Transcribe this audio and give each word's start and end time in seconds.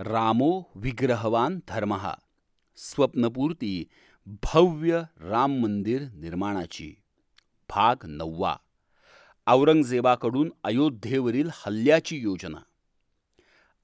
रामो 0.00 0.62
विग्रहवान 0.74 1.58
धर्महा 1.68 2.14
स्वप्नपूर्ती 2.76 3.84
भव्य 4.26 5.02
राम 5.20 5.58
मंदिर 5.58 6.02
निर्माणाची। 6.14 6.94
भाग 7.68 7.96
नववा। 8.04 8.56
औरंगजेबाकडून 9.46 10.52
अयोध्येवरील 10.64 11.48
हल्ल्याची 11.52 12.16
योजना। 12.16 12.58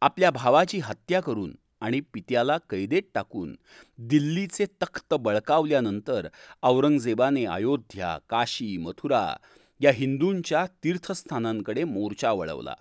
आपल्या 0.01 0.31
भावाची 0.31 0.79
हत्या 0.79 1.21
करून 1.21 1.59
आणि 1.81 2.01
पित्याला 2.01 2.59
कैदेत 2.59 3.03
टाकून 3.15 3.57
दिल्लीचे 3.99 4.67
तख्त 4.67 5.15
बळकावल्यानंतर 5.15 6.29
औरंगजेबाने 6.63 7.45
अयोध्या 7.45 8.19
काशी 8.29 8.77
मथुरा 8.77 9.37
या 9.81 9.91
हिंदूंच्या 9.95 10.67
तीर्थस्थानांकडे 10.85 11.85
मोर्चा 11.85 12.33
वळवला। 12.33 12.75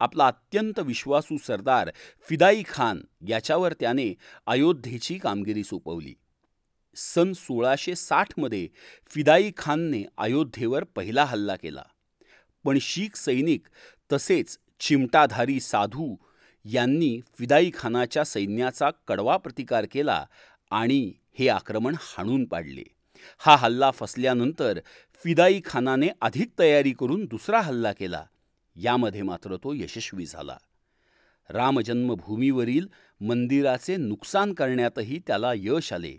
आपला 0.00 0.26
अत्यंत 0.26 0.78
विश्वासू 0.78 1.36
सरदार 1.38 1.90
फिदाई 2.28 2.62
खान 2.68 3.00
याच्यावर 3.28 3.72
त्याने 3.72 4.14
अयोध्येची 4.46 5.18
कामगिरी 5.18 5.64
सोपवली. 5.64 6.14
सन 6.96 7.32
सोळाशे 7.32 7.94
साठमध्ये 7.94 8.68
फिदाई 9.10 9.50
खानने 9.56 10.02
अयोध्येवर 10.18 10.84
पहिला 10.84 11.24
हल्ला 11.24 11.56
केला. 11.56 11.82
पण 12.64 12.78
शीख 12.80 13.16
सैनिक 13.16 13.66
तसेच 14.12 14.58
चिमटाधारी 14.80 15.60
साधू 15.60 16.16
यांनी 16.64 17.20
फिदाई 17.38 17.70
खानाच्या 17.74 18.24
सैन्याचा 18.24 18.90
कडवा 19.08 19.36
प्रतिकार 19.36 19.86
केला 19.92 20.26
आणि 20.70 21.12
हे 21.38 21.48
आक्रमण 21.48 21.94
हाणून 22.00 22.44
पाडले. 22.44 22.82
हा 23.38 23.56
हल्ला 23.56 23.90
फसल्यानंतर 23.90 24.78
फिदाई 25.24 25.60
खानाने 25.64 26.08
अधिक 26.20 26.50
तयारी 26.58 26.92
करून 26.92 27.24
दुसरा 27.24 27.60
हल्ला 27.60 27.92
केला. 27.92 28.24
यामध्ये 28.82 29.22
मात्र 29.22 29.56
तो 29.56 29.72
यशस्वी 29.74 30.26
झाला. 30.26 30.56
रामजन्मभूमीवरील 31.50 32.86
मंदिराचे 33.20 33.96
नुकसान 33.96 34.52
करण्यातही 34.52 35.18
त्याला 35.26 35.52
यश 35.56 35.92
आले. 35.92 36.18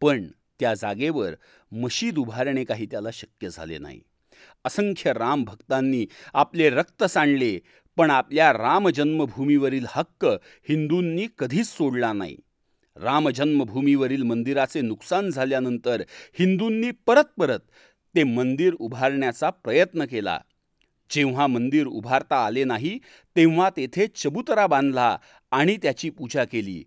पण 0.00 0.26
त्या 0.60 0.74
जागेवर 0.74 1.34
मशीद 1.72 2.18
उभारणे 2.18 2.64
काही 2.64 2.86
त्याला 2.86 3.10
शक्य 3.10 3.48
झाले 3.50 3.78
नाही. 3.78 4.00
असंख्य 4.64 5.12
राम 5.12 5.44
भक्तांनी 5.44 6.06
आपले 6.34 6.70
रक्त 6.70 7.04
सांडले 7.04 7.58
पण 7.96 8.10
आपल्या 8.10 8.52
रामजन्मभूमीवरील 8.52 9.84
हक्क 9.88 10.24
हिंदूंनी 10.68 11.26
कधीच 11.38 11.66
सोडला 11.66 12.12
नाही. 12.12 12.36
रामजन्मभूमीवरील 12.96 14.22
मंदिराचे 14.22 14.80
नुकसान 14.80 15.30
झाल्यानंतर 15.30 16.02
हिंदूंनी 16.38 16.90
परत 16.90 17.40
परत 17.40 17.60
ते 18.14 18.24
मंदिर 18.24 18.74
उभारण्याचा 18.74 19.50
प्रयत्न 19.50 20.04
केला. 20.04 20.40
जेव्हा 21.10 21.46
मंदिर 21.46 21.86
उभारता 21.86 22.46
आले 22.46 22.64
नाही 22.64 22.98
तेव्हा 23.36 23.70
तेथे 23.70 24.06
चबुतरा 24.06 24.66
बांधला 24.66 25.18
आणि 25.50 25.76
त्याची 25.76 26.10
पूजा 26.10 26.44
केली. 26.44 26.84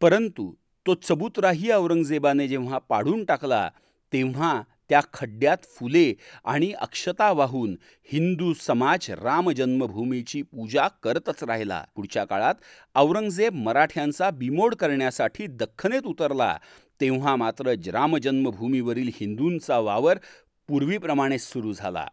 परंतु 0.00 0.54
तो 0.86 0.94
चबुतराही 0.94 1.70
औरंगजेबाने 1.70 2.48
जेव्हा 2.48 2.78
पाडून 2.78 3.24
टाकला 3.24 3.70
तेव्हा 4.12 4.62
त्या 4.88 5.00
खड्ड्यात 5.12 5.56
फुले 5.62 6.14
आणि 6.44 6.72
अक्षता 6.72 7.32
वाहून 7.32 7.76
हिंदू 8.12 8.52
समाज 8.54 9.10
राम 9.10 9.50
जन्मभूमीची 9.50 10.42
पूजा 10.42 10.88
करतच 10.88 11.44
राहिला. 11.44 11.84
पुढच्या 11.94 12.24
काळात 12.24 12.54
औरंगजेब 12.94 13.54
मराठ्यांचा 13.54 14.30
बिमोड 14.30 14.74
करण्यासाठी 14.74 15.46
दख्खनेत 15.46 16.02
उतरला 16.06 16.58
तेव्हा 17.00 17.36
मात्र 17.36 17.74
राम 17.92 18.16
जन्मभूमीवरील 18.16 19.10
हिंदूंचा 19.14 19.78
वावर 19.78 20.18
पूर्वीप्रमाणे 20.68 21.38
सुरू 21.38 21.72
झाला. 21.72 22.06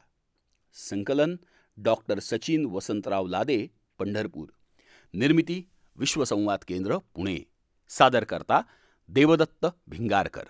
संकलन 0.73 1.39
डॉक्टर 1.77 2.19
सचिन 2.19 2.65
वसंतराव 2.65 3.27
लादे 3.27 3.69
पंढरपूर. 3.99 4.47
निर्मिती 5.13 5.65
विश्वसंवाद 5.95 6.63
केंद्र 6.63 6.97
पुणे. 6.97 7.45
सादर 7.89 8.23
करता 8.23 8.61
देवदत्त 9.09 9.65
भिंगारकर. 9.89 10.43